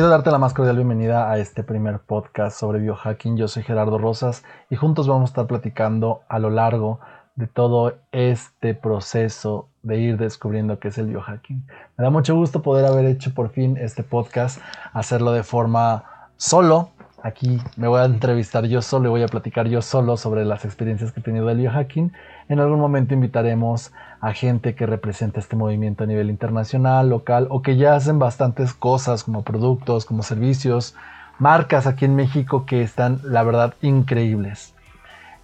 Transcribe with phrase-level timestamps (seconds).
[0.00, 3.36] Quiero darte la más cordial bienvenida a este primer podcast sobre biohacking.
[3.36, 7.00] Yo soy Gerardo Rosas y juntos vamos a estar platicando a lo largo
[7.34, 11.66] de todo este proceso de ir descubriendo qué es el biohacking.
[11.98, 14.62] Me da mucho gusto poder haber hecho por fin este podcast,
[14.94, 16.92] hacerlo de forma solo.
[17.22, 20.64] Aquí me voy a entrevistar yo solo y voy a platicar yo solo sobre las
[20.64, 22.12] experiencias que he tenido del biohacking.
[22.48, 27.60] En algún momento invitaremos a gente que representa este movimiento a nivel internacional, local o
[27.60, 30.94] que ya hacen bastantes cosas como productos, como servicios,
[31.38, 34.74] marcas aquí en México que están, la verdad, increíbles.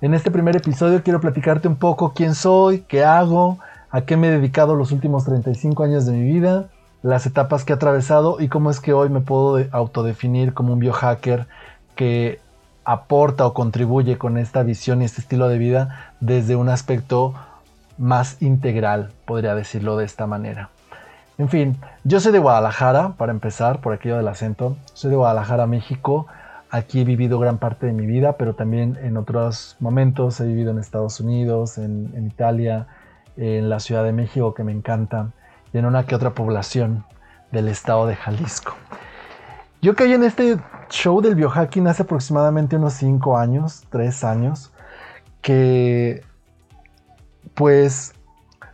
[0.01, 3.59] En este primer episodio quiero platicarte un poco quién soy, qué hago,
[3.91, 6.69] a qué me he dedicado los últimos 35 años de mi vida,
[7.07, 10.81] las etapas que he atravesado y cómo es que hoy me puedo autodefinir como un
[10.81, 11.47] biohacker
[11.95, 12.41] que
[12.85, 17.33] aporta o contribuye con esta visión y este estilo de vida desde un aspecto
[17.97, 20.71] más integral, podría decirlo de esta manera.
[21.39, 24.77] En fin, yo soy de Guadalajara, para empezar, por aquello del acento.
[24.93, 26.27] Soy de Guadalajara, México.
[26.71, 30.73] Aquí he vivido gran parte de mi vida, pero también en otros momentos he vivido
[30.73, 32.89] en Estados Unidos, en, Italia,
[33.37, 35.31] en la Ciudad de México, que me encanta,
[35.79, 37.05] en una que otra población
[37.53, 38.75] del estado de Jalisco.
[39.83, 44.73] Yo caí en este show del biohacking hace aproximadamente unos 5 años, 3 años,
[45.43, 46.25] que
[47.55, 48.15] pues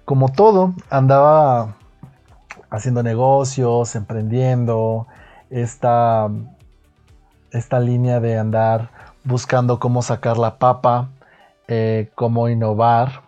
[0.04, 1.76] como todo, andaba
[2.70, 5.06] haciendo negocios, emprendiendo,
[5.50, 6.28] esta,
[7.50, 8.90] esta línea de andar
[9.24, 11.10] buscando cómo sacar la papa,
[11.68, 13.22] eh, cómo innovar,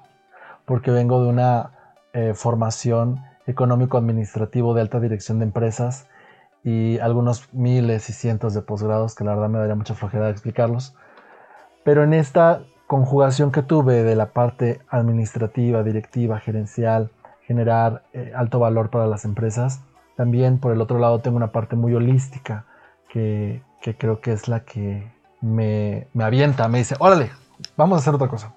[0.64, 1.70] porque vengo de una
[2.12, 6.06] eh, formación económico-administrativo de alta dirección de empresas
[6.62, 10.95] y algunos miles y cientos de posgrados que la verdad me daría mucha flojera explicarlos.
[11.85, 17.11] Pero en esta conjugación que tuve de la parte administrativa, directiva, gerencial,
[17.46, 19.83] generar eh, alto valor para las empresas,
[20.17, 22.64] también por el otro lado tengo una parte muy holística
[23.08, 23.63] que,
[23.98, 27.30] creo que es la que me, avienta, me dice, órale,
[27.77, 28.55] vamos a hacer otra cosa.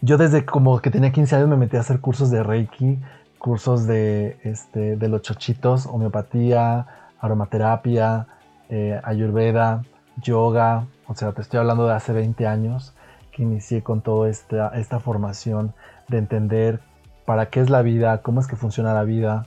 [0.00, 2.98] Yo desde como que tenía 15 años me metí a hacer cursos de Reiki,
[3.40, 6.86] cursos de, este, de los chochitos, homeopatía,
[7.18, 8.26] aromaterapia,
[8.68, 9.82] eh, ayurveda,
[10.22, 12.94] yoga, o sea, te estoy hablando de hace 20 años
[13.32, 15.72] que inicié con toda esta, esta formación
[16.08, 16.80] de entender
[17.24, 19.46] para qué es la vida, cómo es que funciona la vida.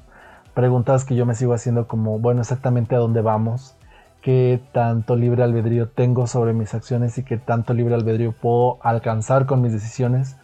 [0.55, 3.77] Preguntas que yo me sigo haciendo como, bueno, exactamente a dónde vamos,
[4.21, 9.45] qué tanto libre albedrío tengo sobre mis acciones y qué tanto libre albedrío puedo alcanzar
[9.45, 10.37] con mis decisiones.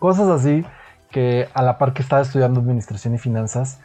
[0.00, 0.64] Cosas así
[1.10, 3.80] que a la par que estaba estudiando administración y finanzas,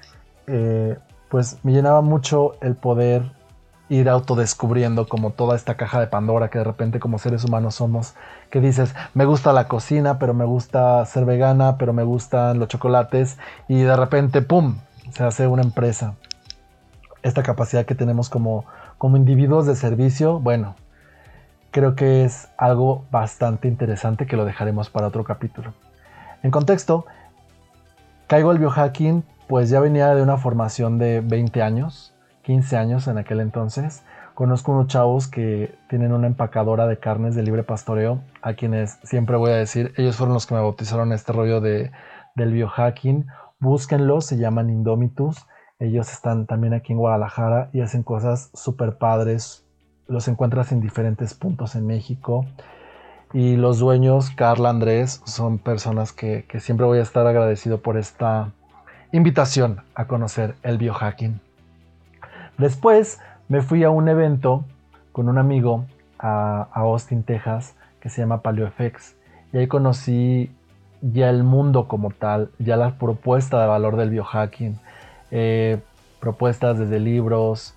[0.47, 0.97] eh,
[1.29, 3.23] pues me llenaba mucho el poder
[3.91, 8.15] ir autodescubriendo como toda esta caja de Pandora que de repente como seres humanos somos,
[8.49, 12.69] que dices, me gusta la cocina, pero me gusta ser vegana, pero me gustan los
[12.69, 14.77] chocolates y de repente, ¡pum!,
[15.11, 16.15] se hace una empresa.
[17.21, 18.63] Esta capacidad que tenemos como,
[18.97, 20.75] como individuos de servicio, bueno,
[21.71, 25.73] creo que es algo bastante interesante que lo dejaremos para otro capítulo.
[26.43, 27.05] En contexto,
[28.27, 32.13] caigo al biohacking, pues ya venía de una formación de 20 años,
[32.43, 34.03] 15 años en aquel entonces.
[34.33, 39.35] Conozco unos chavos que tienen una empacadora de carnes de libre pastoreo, a quienes siempre
[39.35, 41.91] voy a decir, ellos fueron los que me bautizaron este rollo de,
[42.35, 43.27] del biohacking.
[43.59, 45.45] Búsquenlos, se llaman Indomitus.
[45.79, 49.65] Ellos están también aquí en Guadalajara y hacen cosas súper padres.
[50.07, 52.45] Los encuentras en diferentes puntos en México.
[53.33, 57.97] Y los dueños, Carla Andrés, son personas que, que siempre voy a estar agradecido por
[57.97, 58.51] esta
[59.11, 61.39] invitación a conocer el biohacking.
[62.57, 63.19] Después
[63.49, 64.65] me fui a un evento
[65.11, 65.85] con un amigo
[66.19, 69.15] a, Austin, Texas, que se llama PaleoFX.
[69.51, 70.51] Y ahí conocí
[71.01, 74.79] ya el mundo como tal, ya la propuesta de valor del biohacking.
[75.31, 75.79] Eh,
[76.19, 77.75] propuestas desde libros,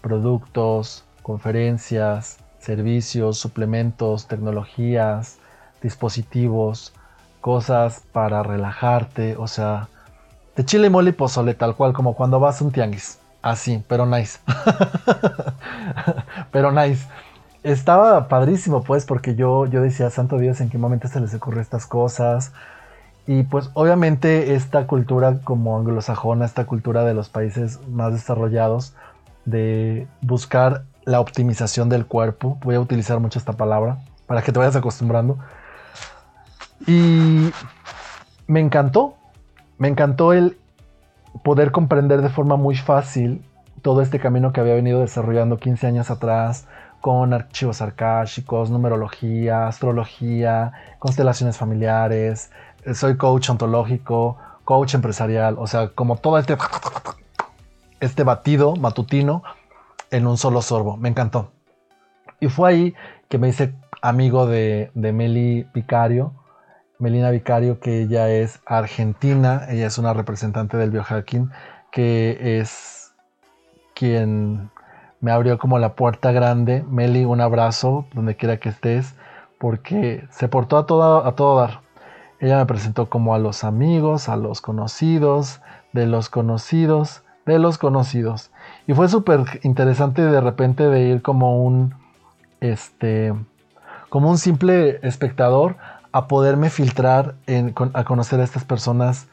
[0.00, 5.38] productos, conferencias, servicios, suplementos, tecnologías,
[5.82, 6.94] dispositivos,
[7.40, 9.88] cosas para relajarte, o sea,
[10.56, 13.18] de chile, mole y pozole, tal cual como cuando vas a un tianguis.
[13.42, 14.38] Así, pero nice.
[16.52, 17.06] pero nice.
[17.64, 21.60] Estaba padrísimo, pues, porque yo, yo decía, Santo Dios, ¿en qué momento se les ocurre
[21.60, 22.52] estas cosas?
[23.26, 28.94] Y pues obviamente esta cultura como anglosajona, esta cultura de los países más desarrollados,
[29.44, 34.58] de buscar la optimización del cuerpo, voy a utilizar mucho esta palabra para que te
[34.58, 35.38] vayas acostumbrando.
[36.86, 37.50] Y
[38.46, 39.14] me encantó,
[39.78, 40.58] me encantó el
[41.44, 43.44] poder comprender de forma muy fácil
[43.82, 46.66] todo este camino que había venido desarrollando 15 años atrás
[47.00, 52.52] con archivos arcásicos, numerología, astrología, constelaciones familiares,
[52.94, 56.56] soy coach ontológico, coach empresarial, o sea, como todo este,
[57.98, 59.42] este batido matutino
[60.12, 60.96] en un solo sorbo.
[60.96, 61.50] Me encantó.
[62.38, 62.94] Y fue ahí
[63.28, 66.34] que me hice amigo de, de Meli Vicario,
[67.02, 71.50] Melina Vicario, que ella es argentina, ella es una representante del biohacking,
[71.90, 73.12] que es
[73.92, 74.70] quien
[75.20, 76.84] me abrió como la puerta grande.
[76.88, 79.16] Meli, un abrazo donde quiera que estés,
[79.58, 81.80] porque se portó a todo, a todo dar.
[82.38, 85.60] Ella me presentó como a los amigos, a los conocidos,
[85.92, 88.51] de los conocidos, de los conocidos.
[88.86, 91.94] Y fue súper interesante de repente de ir como un,
[92.60, 93.32] este,
[94.08, 95.76] como un simple espectador
[96.10, 97.34] a poderme filtrar
[97.94, 99.28] a conocer a estas personas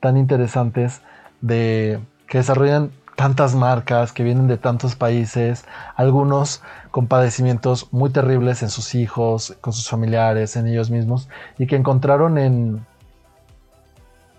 [0.00, 1.00] tan interesantes
[1.40, 5.64] de que desarrollan tantas marcas que vienen de tantos países,
[5.94, 11.28] algunos con padecimientos muy terribles en sus hijos, con sus familiares, en ellos mismos,
[11.58, 12.84] y que encontraron en,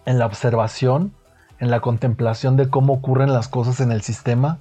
[0.05, 1.13] en la observación,
[1.59, 4.59] en la contemplación de cómo ocurren las cosas en el sistema,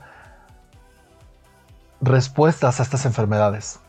[2.01, 3.81] respuestas a estas enfermedades.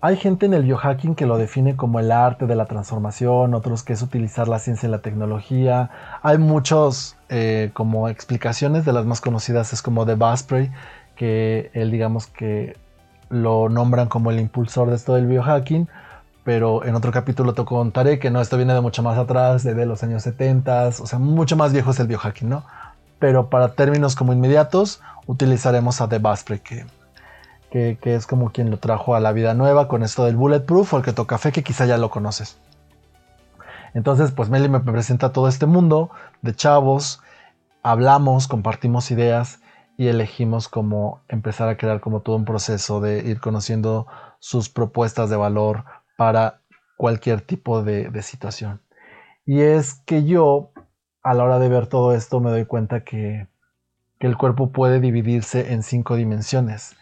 [0.00, 3.82] Hay gente en el biohacking que lo define como el arte de la transformación, otros
[3.82, 5.90] que es utilizar la ciencia y la tecnología.
[6.22, 10.70] Hay muchos eh, como explicaciones, de las más conocidas es como de Basprey,
[11.16, 12.76] que él digamos que
[13.28, 15.88] lo nombran como el impulsor de esto del biohacking,
[16.48, 19.84] pero en otro capítulo te contaré que no, esto viene de mucho más atrás, de,
[19.84, 22.64] los años 70, o sea, mucho más viejo es el biohacking, ¿no?
[23.18, 26.86] Pero para términos como inmediatos, utilizaremos a The Basprey, que
[27.70, 30.96] que, es como quien lo trajo a la vida nueva con esto del Bulletproof o
[30.96, 32.56] el que toca fe, que quizá ya lo conoces.
[33.92, 36.08] Entonces, pues Meli me presenta todo este mundo
[36.40, 37.20] de chavos,
[37.82, 39.60] hablamos, compartimos ideas
[39.98, 44.06] y elegimos como empezar a crear como todo un proceso de ir conociendo
[44.38, 45.84] sus propuestas de valor
[46.18, 46.62] para
[46.96, 48.82] cualquier tipo de, situación.
[49.46, 50.72] Y es que yo,
[51.22, 53.46] a la hora de ver todo esto, me doy cuenta que,
[54.18, 56.96] que el cuerpo puede dividirse en cinco dimensiones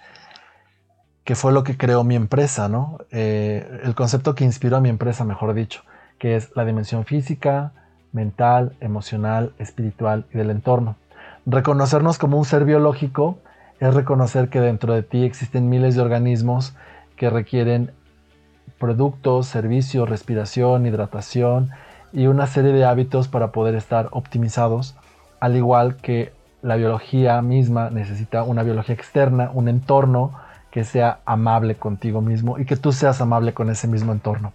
[1.24, 2.98] que fue lo que creó mi empresa, ¿no?
[3.10, 5.82] Eh, el concepto que inspiró a mi empresa, mejor dicho,
[6.18, 7.72] que es la dimensión física,
[8.12, 10.94] mental, emocional, espiritual y del entorno.
[11.46, 13.38] Reconocernos como un ser biológico
[13.80, 16.76] es reconocer que dentro de ti existen miles de organismos
[17.16, 17.90] que requieren
[18.78, 21.70] productos, servicios, respiración, hidratación
[22.12, 24.94] y una serie de hábitos para poder estar optimizados,
[25.40, 26.32] al igual que
[26.62, 30.32] la biología misma necesita una biología externa, un entorno,
[30.76, 34.52] que sea amable contigo mismo y que tú seas amable con ese mismo entorno.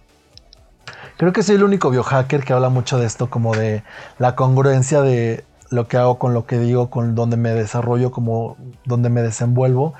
[1.16, 3.82] Creo que soy el único biohacker que habla mucho de esto, como de
[4.20, 8.56] la congruencia de lo que hago con lo que digo, con donde me desarrollo, como
[8.84, 9.94] donde me desenvuelvo.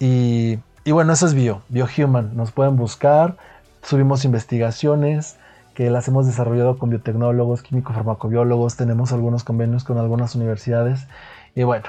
[0.00, 2.36] Y, y bueno, eso es bio, biohuman.
[2.36, 3.36] Nos pueden buscar,
[3.82, 5.36] subimos investigaciones
[5.74, 11.06] que las hemos desarrollado con biotecnólogos, químico-farmacobiólogos, tenemos algunos convenios con algunas universidades.
[11.54, 11.86] Y bueno,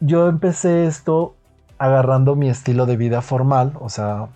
[0.00, 1.34] yo empecé esto
[1.78, 4.28] agarrando mi estilo de vida formal, o sea,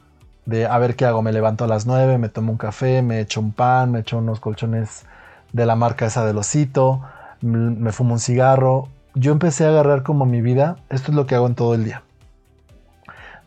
[0.46, 3.20] de a ver qué hago, me levanto a las 9, me tomo un café, me
[3.20, 5.06] echo un pan, me echo unos colchones
[5.52, 7.02] de la marca esa del osito,
[7.40, 8.88] me fumo un cigarro.
[9.14, 11.84] Yo empecé a agarrar como mi vida, esto es lo que hago en todo el
[11.84, 12.03] día.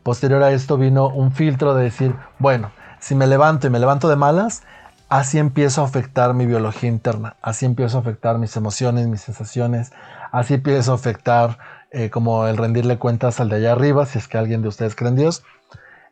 [0.08, 2.72] Posterior a esto vino un filtro de decir, bueno,
[3.02, 4.64] si me levanto y me levanto de malas,
[5.10, 9.92] así empiezo a afectar mi biología interna, así empiezo a afectar mis emociones, mis sensaciones,
[10.32, 11.58] así empiezo a afectar
[11.92, 14.96] eh, como el rendirle cuentas al de allá arriba, si es que alguien de ustedes
[14.96, 15.44] cree en Dios.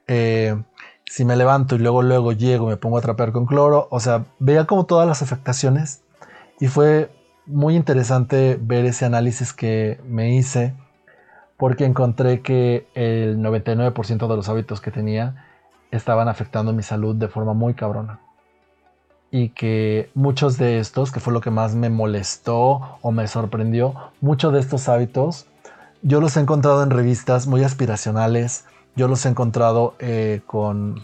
[0.08, 0.62] Eh,
[1.06, 4.26] si me levanto y luego luego llego, me pongo a trapear con cloro, o sea,
[4.40, 6.02] veía como todas las afectaciones
[6.60, 10.74] y fue muy interesante ver ese análisis que me hice
[11.58, 15.46] porque encontré que el 99% de los hábitos que tenía
[15.92, 18.20] estaban afectando mi salud de forma muy cabrona.
[19.32, 23.96] Y que muchos de estos, que fue lo que más me molestó o me sorprendió,
[24.22, 25.48] muchos de estos hábitos
[26.08, 31.04] yo los he encontrado en revistas muy aspiracionales, yo los he encontrado eh, con,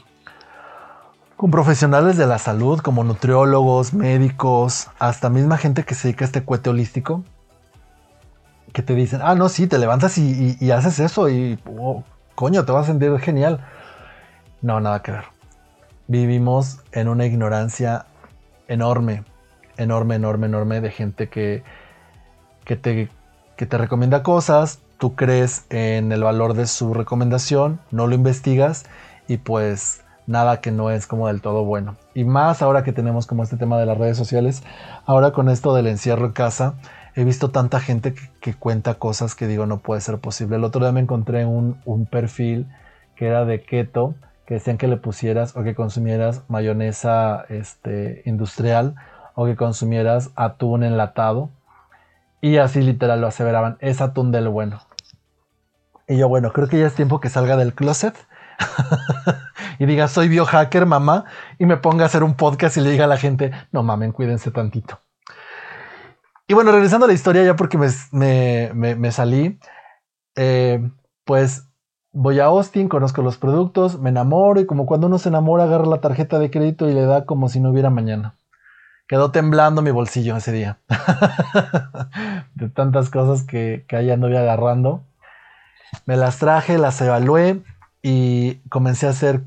[1.36, 6.28] con profesionales de la salud, como nutriólogos, médicos, hasta misma gente que se dedica a
[6.28, 7.24] este cuete holístico,
[8.74, 12.04] que te dicen, ah, no, sí, te levantas y, haces eso y, oh,
[12.36, 13.66] coño, te vas a sentir genial.
[14.62, 15.26] No, nada que ver.
[16.08, 18.06] Vivimos en una ignorancia
[18.68, 19.24] enorme,
[19.78, 21.64] enorme, enorme, enorme de gente que,
[22.64, 23.10] que, te,
[23.56, 28.86] que te recomienda cosas, tú crees en el valor de su recomendación, no lo investigas
[29.28, 31.98] y pues nada que no es como del todo bueno.
[32.14, 34.64] Y más ahora que tenemos como este tema de las redes sociales,
[35.06, 36.76] ahora con esto del encierro en casa,
[37.16, 40.56] he visto tanta gente que, cuenta cosas que digo no puede ser posible.
[40.56, 42.68] El otro día me encontré un, perfil
[43.16, 44.16] que era de keto,
[44.46, 48.96] que decían que le pusieras o que consumieras mayonesa este, industrial
[49.36, 51.50] o que consumieras atún enlatado.
[52.42, 54.82] Y así literal lo aseveraban, es atún del bueno.
[56.08, 58.16] Y yo, bueno, creo que ya es tiempo que salga del closet
[59.80, 61.26] y diga, soy biohacker, mamá,
[61.60, 64.12] y me ponga a hacer un podcast y le diga a la gente, no mamen,
[64.12, 65.01] cuídense tantito.
[66.52, 69.58] Y bueno, regresando a la historia, ya porque me, salí,
[70.36, 70.86] eh,
[71.24, 71.64] pues
[72.12, 75.86] voy a Austin, conozco los productos, me enamoro y como cuando uno se enamora, agarra
[75.86, 78.36] la tarjeta de crédito y le da como si no hubiera mañana.
[79.08, 80.78] Quedó temblando mi bolsillo ese día.
[82.56, 85.06] de tantas cosas que, que ahí anduve agarrando.
[86.06, 87.62] Me las traje, las evalué
[88.02, 89.40] y comencé a hacer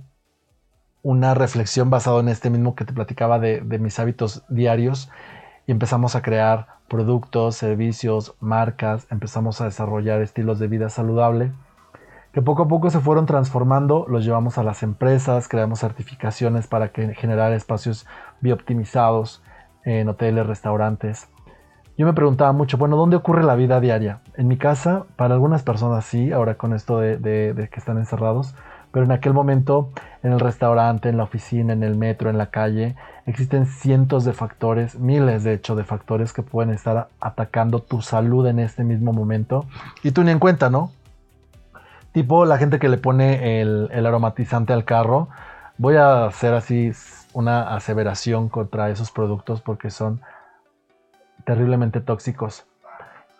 [1.02, 5.11] una reflexión basada en este mismo que te platicaba de, mis hábitos diarios
[5.66, 11.53] y empezamos a crear productos, servicios, marcas, empezamos a desarrollar estilos de vida saludable
[12.35, 16.88] que poco a poco se fueron transformando, los llevamos a las empresas, creamos certificaciones para
[16.88, 18.09] que, generar espacios
[18.41, 19.41] biooptimizados
[19.85, 21.29] en hoteles, restaurantes.
[21.97, 24.21] Yo me preguntaba mucho, bueno, ¿dónde ocurre la vida diaria?
[24.37, 28.57] En mi casa, para algunas personas sí, ahora con esto de, que están encerrados,
[28.95, 29.91] pero en aquel momento,
[30.23, 32.95] en el restaurante, en la oficina, en el metro, en la calle,
[33.27, 38.47] existen cientos de factores, miles de hecho de factores que pueden estar atacando tu salud
[38.47, 39.67] en este mismo momento.
[40.05, 40.93] Y tú ni en cuenta, ¿no?
[42.13, 45.27] Tipo la gente que le pone el, el aromatizante al carro.
[45.77, 46.93] Voy a hacer así
[47.33, 50.21] una aseveración contra esos productos porque son
[51.45, 52.65] terriblemente tóxicos.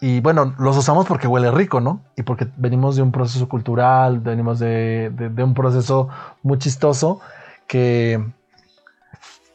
[0.01, 2.01] Y bueno, los usamos porque huele rico, ¿no?
[2.17, 6.09] Y porque venimos de un proceso cultural, venimos de, un proceso
[6.43, 7.21] muy chistoso
[7.67, 8.25] que,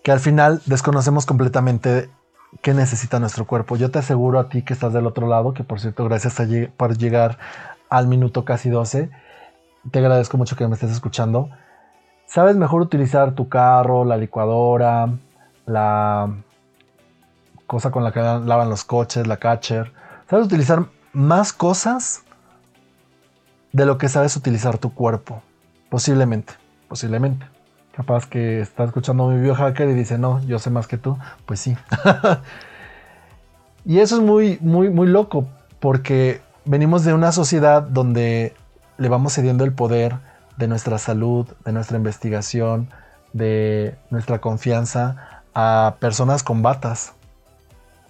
[0.01, 2.09] que al final desconocemos completamente
[2.61, 3.75] qué necesita nuestro cuerpo.
[3.75, 6.35] Yo te aseguro a ti que estás del otro lado, que por cierto, gracias
[6.75, 7.37] por llegar
[7.89, 9.09] al minuto casi 12.
[9.91, 11.49] Te agradezco mucho que me estés escuchando.
[12.25, 15.09] Sabes mejor utilizar tu carro, la licuadora,
[15.65, 16.31] la
[17.65, 19.91] cosa con la que lavan los coches, la catcher.
[20.29, 22.21] Sabes utilizar más cosas
[23.71, 25.41] de lo que sabes utilizar tu cuerpo.
[25.89, 26.53] Posiblemente,
[26.87, 27.47] posiblemente.
[27.95, 31.17] Capaz que está escuchando mi biohacker y dice, no, yo sé más que tú.
[31.47, 31.75] Pues sí.
[33.85, 35.47] y eso es muy, muy, muy loco,
[35.79, 38.53] porque venimos de una sociedad donde
[38.99, 40.17] le vamos cediendo el poder
[40.57, 42.91] de nuestra salud, de nuestra investigación,
[43.33, 47.13] de nuestra confianza a personas con batas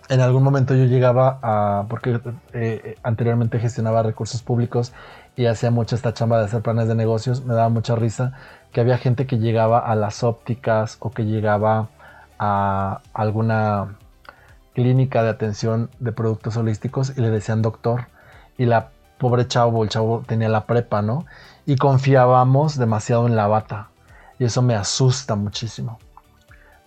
[0.09, 2.19] en algún momento yo llegaba a, porque
[2.53, 4.91] eh, anteriormente gestionaba recursos públicos
[5.35, 8.33] y hacía mucha esta chamba de hacer planes de negocios, me daba mucha risa
[8.73, 11.89] que había gente que llegaba a las ópticas o que llegaba
[12.39, 13.97] a alguna
[14.73, 18.07] clínica de atención de productos holísticos y le decían doctor
[18.57, 18.89] y la
[19.19, 21.25] pobre chavo, el chavo tenía la prepa, ¿no?
[21.65, 23.89] Y confiábamos demasiado en la bata
[24.39, 25.99] y eso me asusta muchísimo.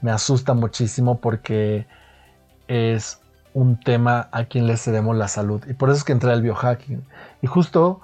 [0.00, 1.86] Me asusta muchísimo porque
[2.68, 3.20] es
[3.54, 5.62] un tema a quien le cedemos la salud.
[5.68, 7.04] Y por eso es que entré al biohacking.
[7.42, 8.00] Y justo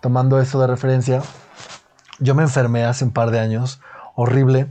[0.00, 1.22] tomando eso de referencia,
[2.18, 3.80] yo me enfermé hace un par de años,
[4.14, 4.68] horrible,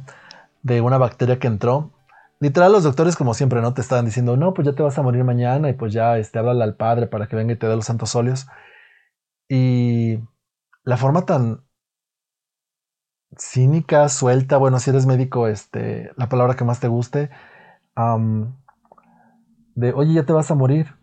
[0.64, 1.92] de una bacteria que entró.
[2.40, 3.74] Literal, los doctores, como siempre, ¿no?
[3.74, 6.40] Te estaban diciendo, no, pues ya te vas a morir mañana y pues ya, este,
[6.40, 8.48] háblale al padre para que venga y te dé los santos óleos.
[9.50, 10.20] Y
[10.84, 11.64] la forma tan
[13.38, 17.30] cínica, suelta, bueno, si eres médico, este, la palabra que más te guste,
[19.76, 20.96] de, oye, ya te vas a morir.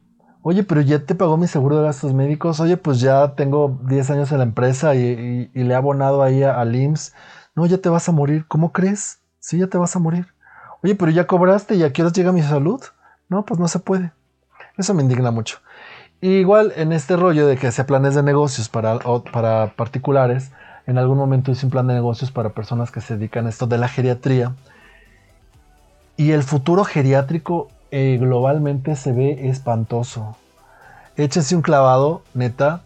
[0.43, 2.61] Oye, pero ya te pagó mi seguro de gastos médicos.
[2.61, 6.75] Oye, pues ya tengo 10 años en la empresa y, le he abonado ahí al
[6.75, 7.15] IMSS.
[7.57, 8.45] No, ya te vas a morir.
[8.47, 9.19] ¿Cómo crees?
[9.41, 10.29] Sí, ya te vas a morir.
[10.85, 12.81] Oye, pero ya cobraste y a qué llega mi salud.
[13.29, 14.13] No, pues no se puede.
[14.77, 15.59] Eso me indigna mucho.
[16.21, 18.99] igual en este rollo de que hacía planes de negocios para,
[19.33, 20.53] para particulares,
[20.87, 23.67] en algún momento hice un plan de negocios para personas que se dedican a esto
[23.67, 24.55] de la geriatría.
[26.17, 30.37] Y el futuro geriátrico eh, globalmente se ve espantoso.
[31.17, 32.83] Échese un clavado, neta.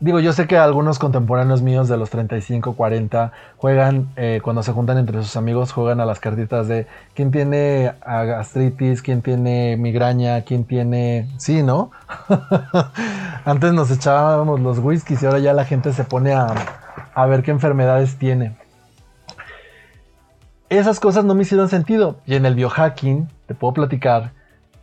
[0.00, 4.72] Digo, yo sé que algunos contemporáneos míos de los 35, 40 juegan, eh, cuando se
[4.72, 10.42] juntan entre sus amigos, juegan a las cartitas de quién tiene gastritis, quién tiene migraña,
[10.42, 11.28] quién tiene...
[11.38, 11.92] Sí, ¿no?
[13.44, 16.52] Antes nos echábamos los whiskies y ahora ya la gente se pone a,
[17.14, 18.56] a ver qué enfermedades tiene.
[20.78, 22.20] Esas cosas no me hicieron sentido.
[22.24, 24.32] Y en el biohacking te puedo platicar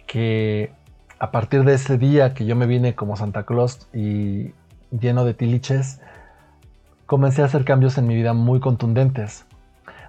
[0.05, 0.72] que
[1.17, 4.51] a partir de ese día que yo me vine como Santa Claus y
[4.91, 6.00] lleno de tiliches,
[7.08, 9.48] comencé a hacer cambios en mi vida muy contundentes.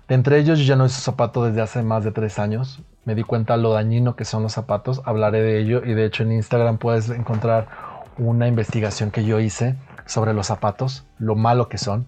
[0.06, 2.82] De entre ellos yo ya no uso zapato desde hace más de tres años.
[3.06, 5.00] Me di cuenta lo dañino que son los zapatos.
[5.06, 7.68] Hablaré de ello y de hecho en Instagram puedes encontrar
[8.18, 12.06] una investigación que yo hice sobre los zapatos, lo malo que son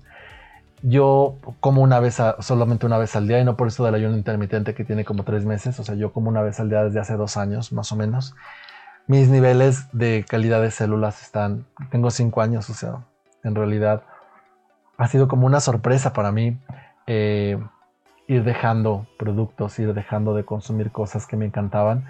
[0.82, 4.16] yo como una vez, solamente una vez al día, y no por eso del ayuno
[4.16, 7.00] intermitente que tiene como tres meses, o sea, yo como una vez al día desde
[7.00, 8.34] hace dos años, más o menos.
[9.06, 13.04] Mis niveles de calidad de células están, tengo cinco años, o sea,
[13.44, 14.02] En realidad
[14.98, 16.58] ha sido como una sorpresa para mí
[17.06, 17.58] eh,
[18.28, 22.04] ir dejando productos, ir dejando de consumir cosas que me encantaban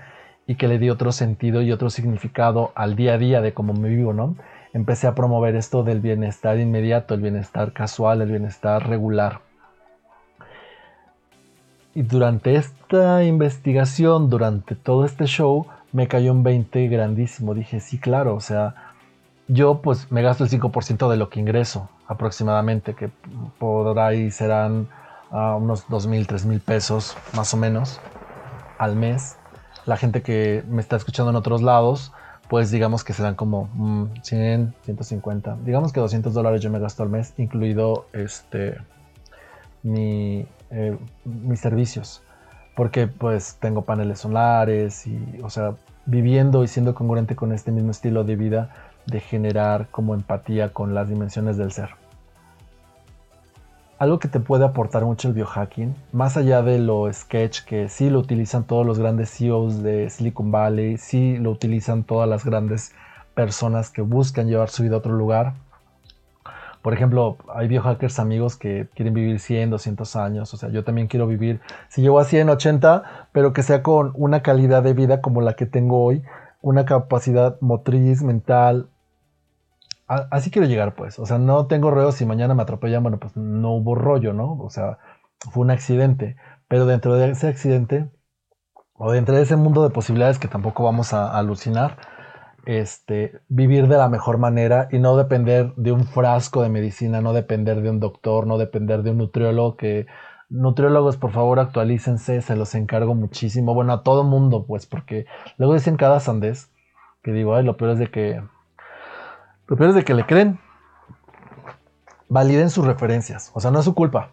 [0.47, 3.73] y que le di otro sentido y otro significado al día a día de cómo
[3.73, 4.37] me vivo, ¿no?
[4.73, 9.41] Empecé a promover esto del bienestar inmediato, el bienestar casual, el bienestar regular.
[11.95, 17.55] Y durante esta investigación, durante todo este show, me cayó un 20 grandísimo.
[17.55, 18.75] Dije, sí, claro, o sea,
[19.47, 23.11] yo pues me gasto el 5% de lo que ingreso aproximadamente, que
[23.59, 24.89] por ahí serán
[25.31, 28.01] uh, unos 2 mil, 3 mil pesos más o menos
[28.79, 29.37] al mes.
[29.85, 32.13] La gente que me está escuchando en otros lados,
[32.53, 33.71] pues digamos que serán como
[34.21, 38.77] 100, mm, 150, digamos que 200 dólares yo me gasto al mes, incluido este
[39.83, 42.21] mi, eh, mis servicios,
[42.77, 47.91] porque pues tengo paneles solares y, o sea, viviendo y siendo congruente con este mismo
[47.91, 48.69] estilo de vida
[49.07, 52.02] de generar como empatía con las dimensiones del ser.
[54.03, 58.11] Algo que te puede aportar mucho el biohacking, más allá de lo sketch que sí
[58.11, 62.97] lo utilizan todos los grandes CEOs de Silicon Valley, sí lo utilizan todas las grandes
[63.35, 65.55] personas que buscan llevar su vida a otro lugar,
[66.83, 70.53] por ejemplo, hay biohackers amigos que quieren vivir 100, 200 años.
[70.53, 74.11] O sea, yo también quiero vivir, si llego a 100, 80, pero que sea con
[74.17, 76.25] una calidad de vida como la que tengo hoy,
[76.61, 78.89] una capacidad motriz, mental.
[80.07, 81.19] Así quiero llegar, pues.
[81.19, 84.59] O sea, no tengo rollo si mañana me atropellan, bueno, pues no hubo rollo, ¿no?
[84.61, 84.99] O sea,
[85.51, 86.37] fue un accidente.
[86.69, 88.11] Pero dentro de ese accidente,
[88.95, 91.99] o dentro de ese mundo de posibilidades que tampoco vamos a alucinar,
[92.67, 97.33] este, vivir de la mejor manera y no depender de un frasco de medicina, no
[97.33, 100.07] depender de un doctor, no depender de un nutriólogo que
[100.49, 105.75] nutriólogos por favor actualícense, se los encargo muchísimo, bueno a todo mundo pues porque luego
[105.75, 106.71] dicen cada sandés
[107.23, 108.43] que digo, ay, lo peor es de que
[109.73, 110.59] lo peor es de que le creen.
[112.29, 114.29] Validen sus referencias, o sea, no es su culpa,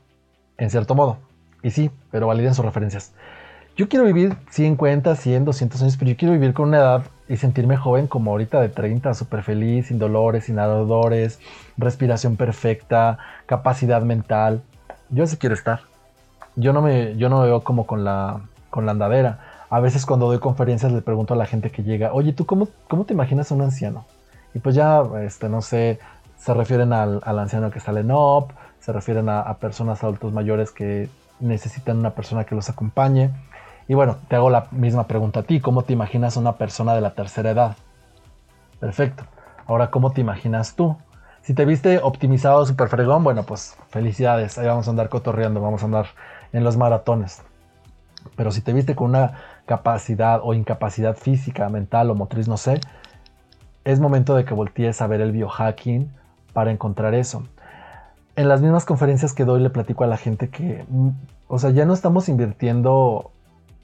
[0.58, 1.20] en cierto modo.
[1.64, 3.14] Y sí, pero validen sus referencias.
[3.78, 7.38] Yo quiero vivir 50, 100, 200 años, pero yo quiero vivir con una edad y
[7.38, 11.40] sentirme joven como ahorita de 30, súper feliz, sin dolores, sin ardores,
[11.78, 14.62] respiración perfecta, capacidad mental.
[15.10, 15.84] Yo así quiero estar.
[16.58, 19.40] Yo no me, yo no me veo como con la, con la andadera.
[19.70, 22.68] A veces cuando doy conferencias le pregunto a la gente que llega, oye, ¿tú cómo,
[22.90, 24.04] cómo te imaginas a un anciano?
[24.54, 26.00] Y pues ya, este, no sé,
[26.38, 31.10] se refieren al, anciano que sale en OP, se refieren a, personas adultos mayores que
[31.40, 33.32] necesitan una persona que los acompañe.
[33.88, 35.60] Y bueno, te hago la misma pregunta a ti.
[35.60, 37.76] ¿Cómo te imaginas una persona de la tercera edad?
[38.80, 39.24] Perfecto.
[39.68, 40.96] Ahora, ¿cómo te imaginas tú?
[41.42, 44.58] Si te viste optimizado super fregón, bueno, pues felicidades.
[44.58, 46.08] Ahí vamos a andar cotorreando, vamos a andar
[46.54, 47.42] en los maratones.
[48.36, 49.34] Pero si te viste con una
[49.66, 52.80] capacidad o incapacidad física, mental o motriz, no sé,
[53.84, 56.12] es momento de que voltees a ver el biohacking
[56.54, 57.44] para encontrar eso.
[58.36, 61.10] En las mismas conferencias que doy le platico a la gente que, mm,
[61.48, 63.32] o sea, ya no estamos invirtiendo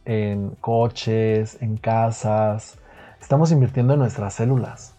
[0.05, 2.77] en coches, en casas.
[3.19, 4.95] Estamos invirtiendo en nuestras células.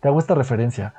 [0.00, 0.94] Te hago esta referencia.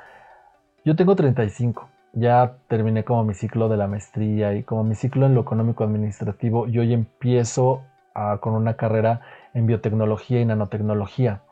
[0.84, 1.88] Yo tengo 35.
[2.12, 5.84] Ya terminé como mi ciclo de la maestría y como mi ciclo en lo económico
[5.84, 6.66] administrativo.
[6.66, 7.82] Y hoy empiezo
[8.40, 9.20] con una carrera
[9.54, 11.42] en biotecnología y nanotecnología.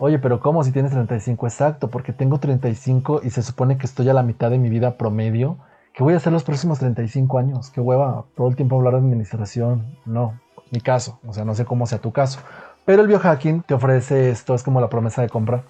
[0.00, 1.46] Oye, pero ¿cómo si tienes 35?
[1.46, 4.96] Exacto, porque tengo 35 y se supone que estoy a la mitad de mi vida
[4.96, 5.58] promedio
[5.92, 7.70] ¿Qué voy a hacer los próximos 35 años?
[7.70, 8.24] ¿Qué hueva?
[8.36, 9.96] Todo el tiempo hablar de administración.
[10.06, 10.38] No,
[10.70, 11.18] mi caso.
[11.26, 12.40] O sea, no sé cómo sea tu caso.
[12.84, 15.64] Pero el biohacking te ofrece esto, es como la promesa de compra,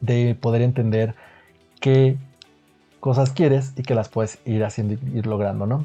[0.00, 1.14] de poder entender
[1.80, 2.16] qué
[3.00, 5.84] cosas quieres y que las puedes ir haciendo ir logrando, ¿no?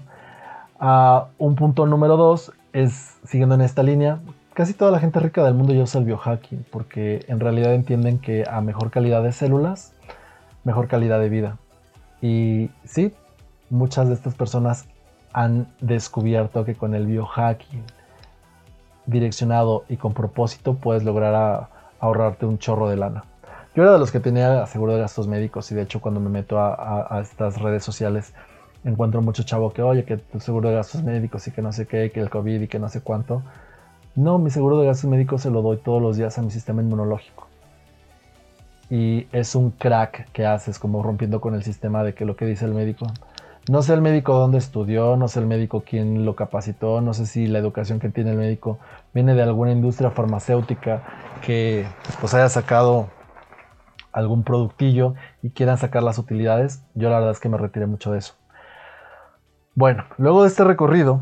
[0.79, 4.21] Ah, un punto número dos es, siguiendo en esta línea,
[4.53, 8.19] casi toda la gente rica del mundo ya usa el biohacking porque en realidad entienden
[8.19, 9.93] que a mejor calidad de células,
[10.63, 11.57] mejor calidad de vida.
[12.21, 13.13] Y sí,
[13.69, 14.85] muchas de estas personas
[15.33, 17.83] han descubierto que con el biohacking
[19.05, 21.67] direccionado y con propósito puedes lograr
[21.99, 23.25] ahorrarte un chorro de lana.
[23.75, 26.29] Yo era de los que tenía seguro de gastos médicos y de hecho cuando me
[26.29, 28.33] meto a, estas redes sociales
[28.83, 31.87] encuentro mucho chavo que oye que tu seguro de gastos médicos y que no sé
[31.87, 33.41] qué, que el COVID y que no sé cuánto.
[34.15, 36.81] No, mi seguro de gastos médicos se lo doy todos los días a mi sistema
[36.81, 37.47] inmunológico.
[38.89, 42.45] Y es un crack que haces como rompiendo con el sistema de que lo que
[42.45, 43.07] dice el médico
[43.69, 47.25] no sé el médico dónde estudió, no sé el médico quién lo capacitó, no sé
[47.25, 48.77] si la educación que tiene el médico
[49.13, 51.01] viene de alguna industria farmacéutica
[51.41, 51.87] que
[52.19, 53.07] pues haya sacado
[54.11, 56.83] algún productillo y quieran sacar las utilidades.
[56.93, 58.33] Yo la verdad es que me retiré mucho de eso.
[59.75, 61.21] Bueno, luego de este recorrido,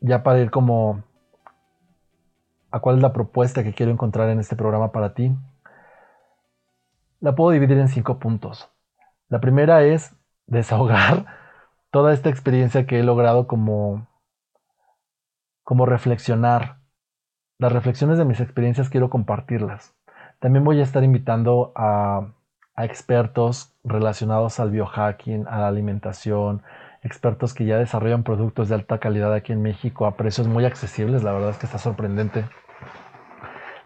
[0.00, 1.02] ya para ir como
[2.70, 5.32] a cuál es la propuesta que quiero encontrar en este programa para ti,
[7.20, 8.68] la puedo dividir en cinco puntos.
[9.28, 10.14] La primera es
[10.46, 11.26] desahogar
[11.90, 14.06] toda esta experiencia que he logrado como,
[15.62, 16.78] como reflexionar.
[17.58, 19.94] Las reflexiones de mis experiencias quiero compartirlas.
[20.38, 22.32] También voy a estar invitando a,
[22.74, 26.62] a expertos relacionados al biohacking, a la alimentación,
[27.02, 31.22] expertos que ya desarrollan productos de alta calidad aquí en México a precios muy accesibles.
[31.22, 32.46] La verdad es que está sorprendente.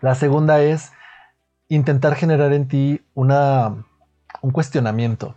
[0.04, 0.92] La segunda es
[1.66, 3.86] intentar generar en ti una,
[4.42, 5.34] un cuestionamiento.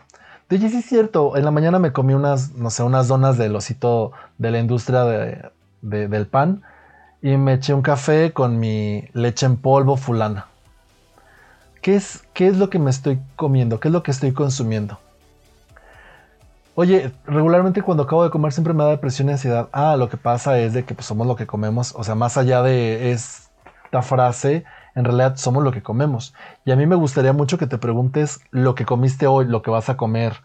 [0.51, 3.55] Oye, sí es cierto, en la mañana me comí unas, no sé, unas donas del
[3.55, 5.05] osito de la industria
[5.81, 6.63] del pan
[7.21, 10.47] y me eché un café con mi leche en polvo fulana.
[11.81, 13.79] ¿Qué es, ¿Qué es lo que me estoy comiendo?
[13.79, 14.99] ¿Qué es lo que estoy consumiendo?
[16.75, 19.69] Oye, regularmente cuando acabo de comer siempre me da depresión y ansiedad.
[19.71, 21.95] Ah, lo que pasa es de que pues, somos lo que comemos.
[21.95, 23.13] O sea, más allá de
[23.87, 26.33] esta frase, en realidad somos lo que comemos.
[26.65, 29.71] Y a mí me gustaría mucho que te preguntes lo que comiste hoy, lo que
[29.71, 30.41] vas a comer,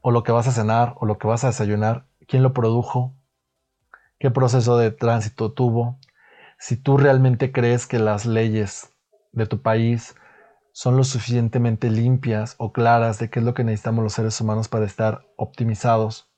[0.00, 3.14] o lo que vas a cenar, o lo que vas a desayunar, quién lo produjo,
[4.20, 5.98] qué proceso de tránsito tuvo,
[6.58, 8.92] si tú realmente crees que las leyes
[9.32, 10.14] de tu país
[10.72, 14.68] son lo suficientemente limpias o claras de qué es lo que necesitamos los seres humanos
[14.68, 16.28] para estar optimizados.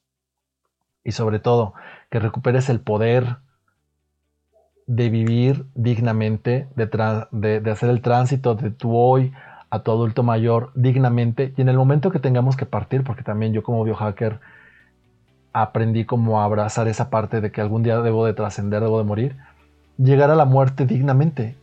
[1.04, 1.74] Y sobre todo,
[2.10, 3.38] que recuperes el poder
[4.90, 9.32] de vivir dignamente, de, de, hacer el tránsito de tu hoy
[9.70, 11.54] a tu adulto mayor dignamente.
[11.56, 14.40] Y en el momento que tengamos que partir, porque también yo como biohacker
[15.52, 19.04] aprendí como a abrazar esa parte de que algún día debo de trascender, debo de
[19.04, 19.36] morir,
[19.96, 21.54] llegar a la muerte dignamente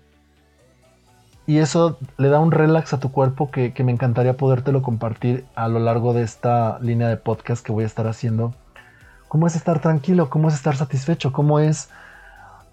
[1.46, 5.68] y eso le da un relax a tu cuerpo que, me encantaría podértelo compartir a
[5.68, 8.54] lo largo de esta línea de podcast que voy a estar haciendo.
[9.28, 10.30] ¿Cómo es estar tranquilo?
[10.30, 11.34] ¿Cómo es estar satisfecho?
[11.34, 11.90] ¿Cómo es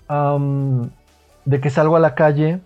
[0.09, 2.61] de que salgo a la calle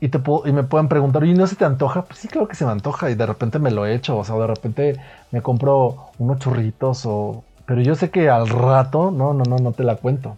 [0.00, 2.02] y, te y me pueden preguntar, ¿y no se te antoja?
[2.02, 4.24] Pues sí, claro que se me antoja y de repente me lo he hecho, o
[4.24, 7.44] sea, de repente me compro unos churritos o...
[7.64, 10.36] Pero yo sé que al rato, no, no, no, no te la cuento.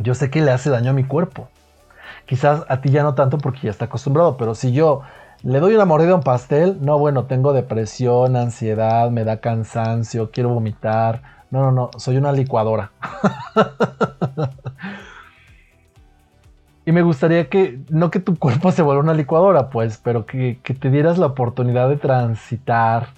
[0.00, 1.48] Yo sé que le hace daño a mi cuerpo.
[2.26, 5.02] Quizás a ti ya no tanto porque ya está acostumbrado, pero si yo
[5.42, 10.30] le doy una mordida a un pastel, no, bueno, tengo depresión, ansiedad, me da cansancio,
[10.30, 11.22] quiero vomitar.
[11.50, 12.90] No, no, no, soy una licuadora.
[16.86, 20.60] y me gustaría que, no que tu cuerpo se vuelva una licuadora, pues, pero que,
[20.62, 23.08] que te dieras la oportunidad de transitar,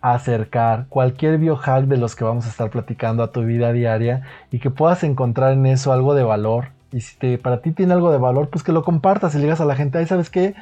[0.00, 4.60] acercar cualquier biohack de los que vamos a estar platicando a tu vida diaria y
[4.60, 8.18] que puedas encontrar en eso algo de valor y si para ti tiene algo de
[8.18, 10.54] valor, pues que lo compartas y le digas a la gente, ahí sabes qué,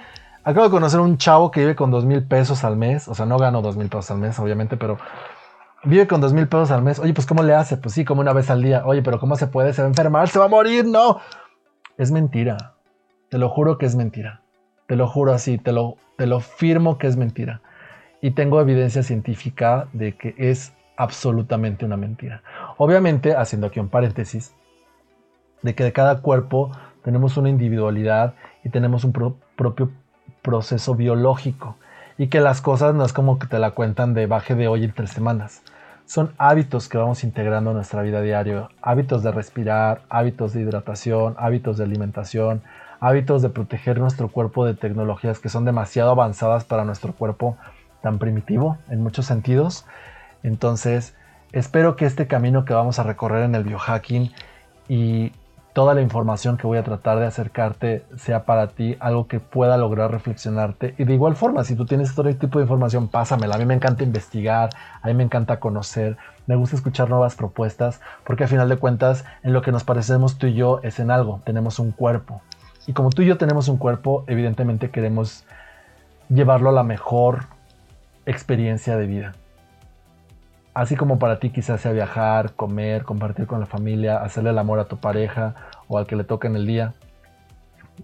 [0.45, 3.27] acabo de conocer un chavo que vive con dos mil pesos al mes, o sea,
[3.27, 4.97] no gano dos mil pesos al mes, obviamente, pero
[5.85, 6.99] vive con dos mil pesos al mes.
[6.99, 7.77] Oye, pues ¿cómo le hace?
[7.77, 8.83] Pues sí, como una vez al día.
[8.87, 9.73] Oye, pero ¿cómo se puede?
[9.73, 11.21] Se va a enfermar, se va a morir, no.
[11.98, 12.74] Es mentira.
[13.28, 14.42] Te lo juro que es mentira.
[14.87, 17.61] Te lo juro así, te lo, te lo firmo que es mentira.
[18.20, 22.42] Y tengo evidencia científica de que es absolutamente una mentira.
[22.76, 24.55] Obviamente, haciendo aquí un paréntesis,
[25.62, 29.90] de que de cada cuerpo tenemos una individualidad y tenemos un propio
[30.42, 31.76] proceso biológico
[32.18, 34.85] y que las cosas no es como que te la cuentan de baje de hoy
[34.85, 35.62] en tres semanas.
[36.07, 41.35] Son hábitos que vamos integrando en nuestra vida diaria, hábitos de respirar, hábitos de hidratación,
[41.38, 42.62] hábitos de alimentación,
[43.01, 47.57] hábitos de proteger nuestro cuerpo de tecnologías que son demasiado avanzadas para nuestro cuerpo
[48.03, 49.87] tan primitivo en muchos sentidos.
[50.43, 51.15] Entonces,
[51.53, 54.33] espero que este camino que vamos a recorrer en el biohacking
[54.88, 55.33] y
[55.72, 59.76] toda la información que voy a tratar de acercarte sea para ti algo que pueda
[59.76, 60.94] lograr reflexionarte.
[60.98, 63.54] Y de igual forma, si tú tienes todo tipo de información, pásamela.
[63.54, 68.00] A mí me encanta investigar, a mí me encanta conocer, me gusta escuchar nuevas propuestas,
[68.24, 71.11] porque al final de cuentas, en lo que nos parecemos tú y yo es en
[71.11, 72.42] algo, tenemos un cuerpo.
[72.87, 75.44] Y como tú y yo tenemos un cuerpo, evidentemente queremos
[76.28, 77.46] llevarlo a la mejor
[78.26, 79.35] experiencia de vida.
[80.74, 84.78] Así como para ti quizás sea viajar, comer, compartir con la familia, hacerle el amor
[84.78, 85.54] a tu pareja
[85.87, 86.94] o al que le toca en el día,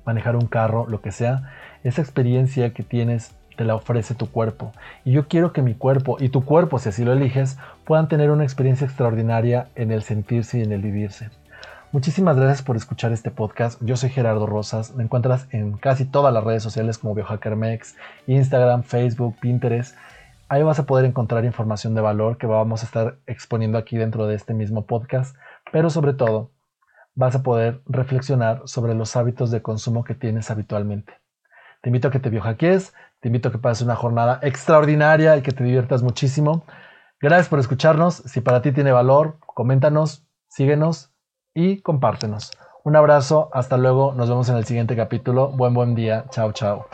[0.04, 1.50] manejar un carro, lo que sea,
[1.82, 4.72] esa experiencia que tienes te la ofrece tu cuerpo.
[5.04, 8.30] Y yo quiero que mi cuerpo y tu cuerpo, si así lo eliges, puedan tener
[8.30, 11.30] una experiencia extraordinaria en el sentirse y en el vivirse.
[11.90, 13.82] Muchísimas gracias por escuchar este podcast.
[13.82, 14.94] Yo soy Gerardo Rosas.
[14.94, 19.96] Me encuentras en casi todas las redes sociales como BiohackerMex, Instagram, Facebook, Pinterest.
[20.48, 24.26] Ahí vas a poder encontrar información de valor que vamos a estar exponiendo aquí dentro
[24.26, 25.36] de este mismo podcast,
[25.72, 26.52] pero sobre todo
[27.14, 31.12] vas a poder reflexionar sobre los hábitos de consumo que tienes habitualmente.
[31.82, 35.42] Te invito a que te biohackees, te invito a que pases una jornada extraordinaria y
[35.42, 36.64] que te diviertas muchísimo.
[37.20, 38.14] Gracias por escucharnos.
[38.14, 41.12] Si para ti tiene valor, coméntanos, síguenos
[41.54, 42.52] y compártenos.
[42.84, 45.48] Un abrazo, hasta luego, nos vemos en el siguiente capítulo.
[45.48, 46.86] Buen buen día, chao chao.